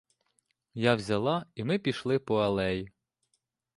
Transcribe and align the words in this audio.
Я 0.73 0.95
взяла, 0.95 1.45
і 1.55 1.63
ми 1.63 1.79
пішли 1.79 2.19
по 2.19 2.35
алеї. 2.37 2.91